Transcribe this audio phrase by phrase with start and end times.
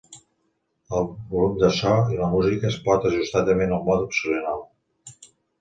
[0.99, 4.69] El volum del so i la música es pot ajustar també en el mode opcional.